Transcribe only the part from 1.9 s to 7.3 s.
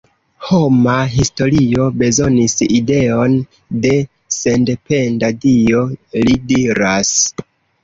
bezonis ideon de sendependa Dio, li diras.